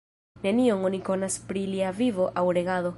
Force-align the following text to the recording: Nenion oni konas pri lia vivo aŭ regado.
Nenion 0.45 0.87
oni 0.89 1.01
konas 1.11 1.37
pri 1.51 1.65
lia 1.75 1.93
vivo 2.03 2.31
aŭ 2.43 2.51
regado. 2.59 2.89